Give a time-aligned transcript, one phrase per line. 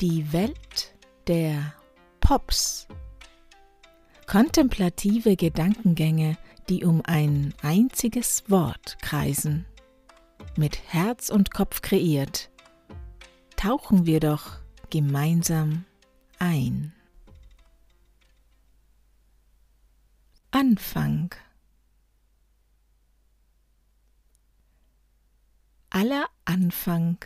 [0.00, 0.94] Die Welt
[1.26, 1.74] der
[2.20, 2.86] Pops.
[4.28, 9.66] Kontemplative Gedankengänge, die um ein einziges Wort kreisen.
[10.56, 12.48] Mit Herz und Kopf kreiert,
[13.56, 14.58] tauchen wir doch
[14.90, 15.84] gemeinsam
[16.38, 16.92] ein.
[20.52, 21.34] Anfang
[25.90, 27.18] Aller Anfang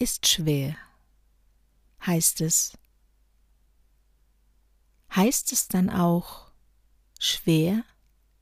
[0.00, 0.74] ist schwer,
[2.04, 2.76] heißt es.
[5.14, 6.50] Heißt es dann auch,
[7.18, 7.84] schwer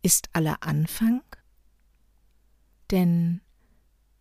[0.02, 1.22] ist aller Anfang?
[2.90, 3.40] Denn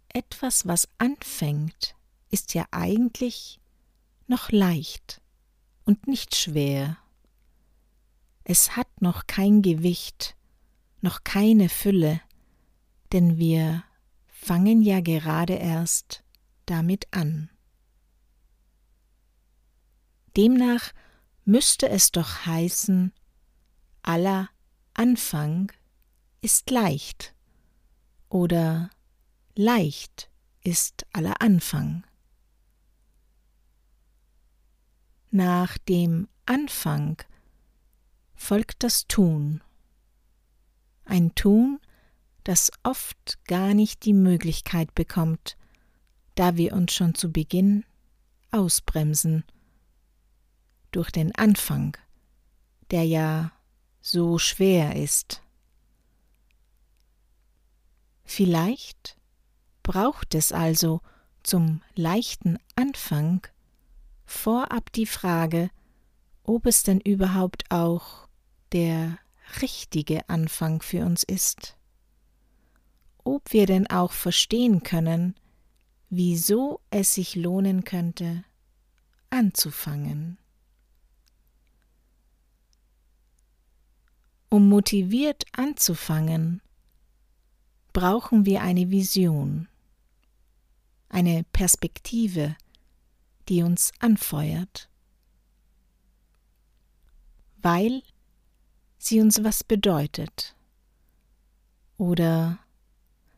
[0.09, 1.95] etwas, was anfängt,
[2.29, 3.59] ist ja eigentlich
[4.27, 5.21] noch leicht
[5.85, 6.97] und nicht schwer.
[8.43, 10.35] Es hat noch kein Gewicht,
[11.01, 12.21] noch keine Fülle,
[13.11, 13.83] denn wir
[14.27, 16.23] fangen ja gerade erst
[16.65, 17.49] damit an.
[20.35, 20.91] Demnach
[21.45, 23.13] müsste es doch heißen,
[24.01, 24.49] aller
[24.93, 25.71] Anfang
[26.41, 27.33] ist leicht
[28.29, 28.89] oder
[29.55, 30.29] leicht
[30.61, 32.05] ist aller Anfang.
[35.31, 37.21] Nach dem Anfang
[38.35, 39.61] folgt das Tun.
[41.05, 41.79] Ein Tun,
[42.43, 45.57] das oft gar nicht die Möglichkeit bekommt,
[46.35, 47.85] da wir uns schon zu Beginn
[48.51, 49.45] ausbremsen
[50.95, 51.97] durch den Anfang,
[52.91, 53.51] der ja
[54.01, 55.41] so schwer ist.
[58.23, 59.17] Vielleicht
[59.83, 61.01] braucht es also
[61.43, 63.45] zum leichten Anfang
[64.25, 65.69] vorab die Frage,
[66.43, 68.27] ob es denn überhaupt auch
[68.71, 69.17] der
[69.61, 71.75] richtige Anfang für uns ist
[73.25, 75.35] ob wir denn auch verstehen können,
[76.09, 78.45] wieso es sich lohnen könnte,
[79.31, 80.37] anzufangen.
[84.55, 86.61] Um motiviert anzufangen,
[87.91, 89.67] brauchen wir eine Vision,
[91.09, 92.55] eine Perspektive,
[93.49, 94.89] die uns anfeuert,
[97.61, 98.01] weil
[98.97, 100.55] sie uns was bedeutet
[101.97, 102.57] oder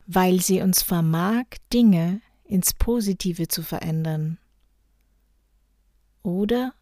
[0.06, 4.38] weil sie uns vermag, Dinge ins Positive zu verändern.
[6.22, 6.76] Oder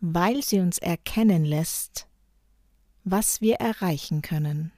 [0.00, 2.07] weil sie uns erkennen lässt,
[3.10, 4.72] was wir erreichen können.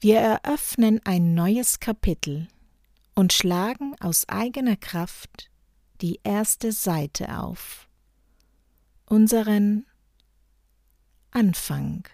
[0.00, 2.48] Wir eröffnen ein neues Kapitel
[3.14, 5.50] und schlagen aus eigener Kraft
[6.00, 7.88] die erste Seite auf,
[9.06, 9.86] unseren
[11.30, 12.06] Anfang.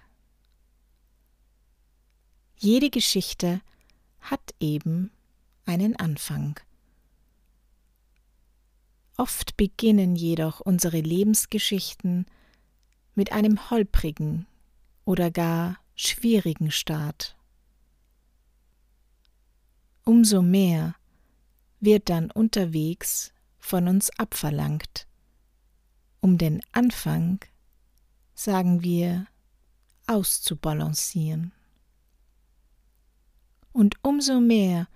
[2.57, 3.61] Jede Geschichte
[4.21, 5.11] hat eben
[5.67, 6.61] einen Anfang.
[9.23, 12.27] Oft beginnen jedoch unsere Lebensgeschichten
[13.15, 14.49] mit einem holprigen
[15.05, 17.37] oder gar schwierigen Start.
[20.03, 20.97] Umso mehr
[21.79, 25.07] wird dann unterwegs von uns abverlangt.
[26.19, 27.39] Um den Anfang,
[28.35, 29.29] sagen wir,
[30.09, 31.53] auszubalancieren.
[33.71, 34.89] Und umso mehr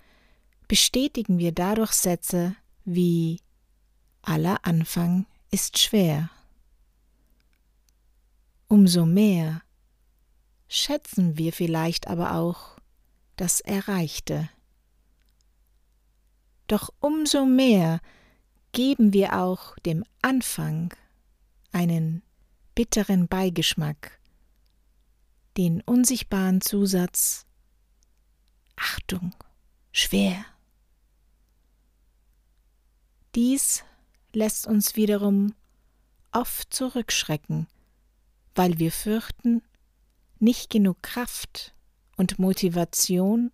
[0.67, 3.39] bestätigen wir dadurch Sätze wie
[4.27, 6.29] aller Anfang ist schwer.
[8.67, 9.61] Umso mehr
[10.67, 12.77] schätzen wir vielleicht aber auch
[13.37, 14.49] das Erreichte.
[16.67, 18.01] Doch umso mehr
[18.73, 20.93] geben wir auch dem Anfang
[21.71, 22.21] einen
[22.75, 24.19] bitteren Beigeschmack,
[25.55, 27.45] den unsichtbaren Zusatz
[28.75, 29.33] Achtung,
[29.91, 30.45] schwer.
[33.33, 33.83] Dies
[34.33, 35.53] lässt uns wiederum
[36.31, 37.67] oft zurückschrecken,
[38.55, 39.61] weil wir fürchten,
[40.39, 41.73] nicht genug Kraft
[42.15, 43.51] und Motivation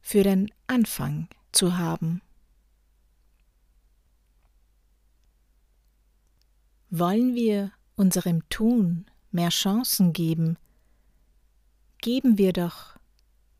[0.00, 2.22] für den Anfang zu haben.
[6.90, 10.56] Wollen wir unserem Tun mehr Chancen geben,
[12.00, 12.96] geben wir doch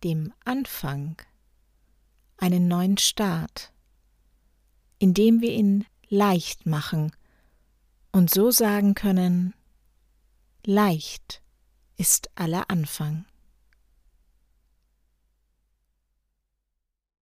[0.04, 1.20] dem Anfang
[2.36, 3.72] einen neuen Start,
[4.98, 7.12] indem wir ihn leicht machen
[8.12, 9.54] und so sagen können,
[10.64, 11.42] leicht
[11.96, 13.24] ist aller Anfang.